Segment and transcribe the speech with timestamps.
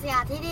[0.00, 0.48] 是小 T T，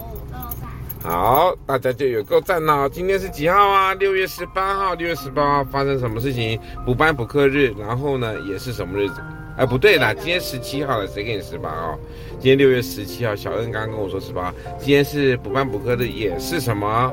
[0.00, 0.68] 五六三。
[1.00, 2.88] 好，大家就有够赞了。
[2.88, 3.94] 今天是几号啊？
[3.94, 4.94] 六月十八号。
[4.94, 6.58] 六月十八号发生什么事情？
[6.84, 9.22] 补班补课日，然后呢，也是什么日子？
[9.56, 11.98] 哎，不对啦，今天十七号了，谁给你十八号？
[12.40, 14.52] 今天六月十七号，小恩刚刚跟我说十八。
[14.78, 17.12] 今天是补班补课日，也是什么？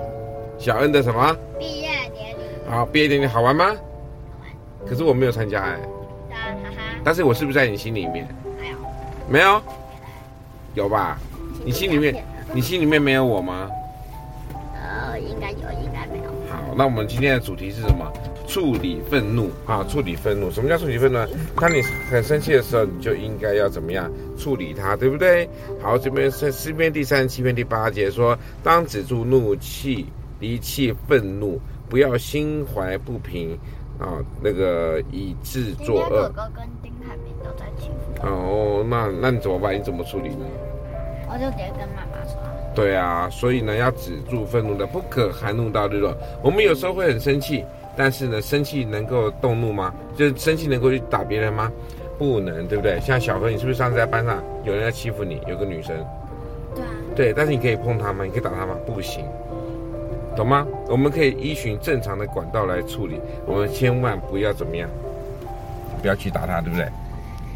[0.57, 1.35] 小恩的什么？
[1.59, 2.43] 毕业典礼。
[2.67, 3.65] 好，毕业典礼好玩吗？
[3.65, 4.89] 好玩。
[4.89, 5.79] 可是我没有参加哎。
[6.31, 6.81] 哈哈。
[7.03, 8.27] 但是我是不是在你心里面？
[8.59, 8.77] 没有。
[9.29, 9.61] 没有。
[10.73, 11.19] 有吧？
[11.65, 13.67] 你心里面，你心里面没有我吗？
[14.75, 16.25] 呃，应该有，应该没有。
[16.47, 18.05] 好，那我们今天的主题是什么？
[18.47, 19.83] 处理愤怒啊！
[19.89, 21.17] 处理愤怒，什么叫处理愤怒？
[21.59, 25.49] 当你很生气的时候，你就应该要怎么样处理它，对不对？
[25.81, 30.05] 好，这边是诗篇第三十七篇第八节说：当止住怒气，
[30.39, 33.57] 离弃愤怒，不要心怀不平
[33.97, 36.09] 啊，那个以致作恶。
[36.09, 38.27] 哥哥跟丁海明都在欺负。
[38.27, 39.75] 哦，那那你怎么办？
[39.75, 40.45] 你怎么处理呢？
[41.27, 42.39] 我就直接跟妈妈说。
[42.73, 46.15] 对啊，所以呢，要止住愤怒的，不可含怒到日落。
[46.41, 47.63] 我们有时候会很生气，
[47.95, 49.93] 但是呢，生气能够动怒吗？
[50.15, 51.71] 就是生气能够去打别人吗？
[52.17, 52.99] 不能，对不对？
[52.99, 55.41] 像小何，你是不是上次在班上有人在欺负你？
[55.47, 55.95] 有个女生。
[56.75, 56.89] 对啊。
[57.15, 58.23] 对，但是你可以碰她吗？
[58.25, 58.75] 你可以打她吗？
[58.85, 59.25] 不行，
[60.35, 60.67] 懂吗？
[60.89, 64.89] 我们可以依循正常的管道来处理，我们千万不要怎么样，
[66.01, 66.85] 不要去打她，对不对？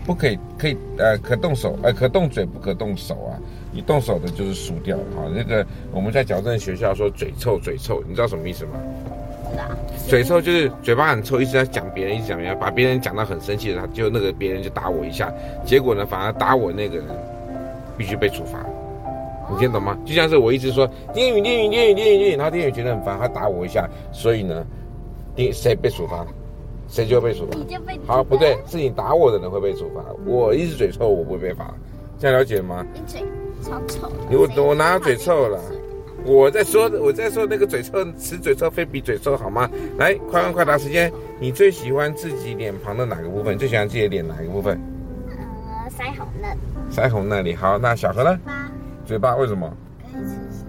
[0.06, 3.38] 不可以，可以，呃，可动手，呃，可动嘴，不可动手啊！
[3.72, 5.32] 你动手的就是输掉了哈。
[5.36, 8.72] 那个我们在矫正学校说嘴臭，嘴臭，你知道什么意思吗？
[10.08, 15.32] 嘴臭就是嘴巴很臭，一直在讲别人，一直讲别人，把别人讲到很生气的，他就那个别人就打我一下，
[15.66, 17.06] 结果呢，反而打我那个人
[17.98, 18.66] 必须被处罚。
[19.52, 19.98] 你听懂吗？
[20.06, 24.66] 就像是我一直说丁宇，丁宇，丁宇，丁宇，然后丁宇觉得很烦，他打我一下，所以呢，
[25.36, 26.26] 丁谁被处罚？
[26.90, 27.58] 谁就会被处罚？
[27.58, 30.04] 你就被好，不对，是你打我的人会被处罚。
[30.26, 31.74] 我一直嘴臭，我不会被罚。
[32.18, 32.86] 这样了解吗？
[32.94, 33.24] 你嘴
[33.64, 34.12] 超臭。
[34.32, 35.62] 我我哪有嘴臭了？
[36.26, 39.70] 我在说我在说那个嘴臭，此嘴臭非比嘴臭，好吗？
[39.98, 41.12] 来，快问快答时间。
[41.40, 43.58] 你最喜欢自己脸庞的哪个部分？
[43.58, 44.78] 最喜欢自己的脸哪个部分？
[45.30, 46.60] 呃，腮红那里。
[46.92, 47.56] 腮红那里。
[47.56, 48.38] 好，那小何呢？
[49.06, 49.36] 嘴巴。
[49.38, 49.72] 为什么？
[50.12, 50.66] 可以吃。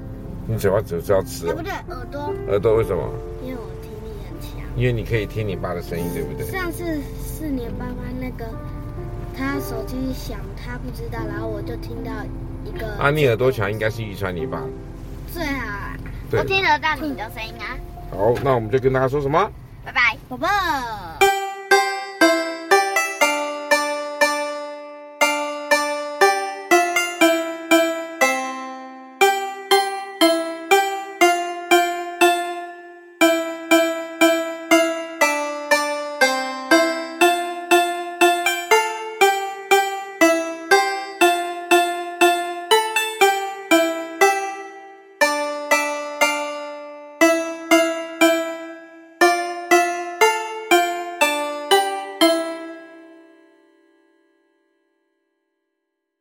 [0.46, 1.46] 你嘴巴只是要吃？
[1.46, 2.32] 不对，耳朵。
[2.48, 3.02] 耳朵为什么？
[3.42, 3.56] 因为
[4.74, 6.46] 你可以听你爸的声音，对不对？
[6.46, 8.46] 上次四年爸爸那个，
[9.36, 12.10] 他手机响，他不知道，然后我就听到
[12.64, 12.86] 一个。
[12.98, 14.62] 啊，你耳朵强，应该是遗传你爸。
[15.32, 15.96] 最好啊。
[16.32, 17.76] 我听得到你的声音啊。
[18.10, 19.50] 好，那我们就跟大家说什么？
[19.84, 20.48] 拜拜，宝宝。